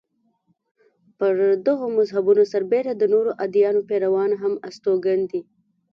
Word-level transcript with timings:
پر 1.17 1.35
دغو 1.65 1.87
مذهبونو 1.97 2.43
سربېره 2.51 2.93
د 2.95 3.03
نورو 3.13 3.31
ادیانو 3.45 3.81
پیروان 3.89 4.31
هم 4.41 4.53
استوګن 4.67 5.19
دي. 5.31 5.41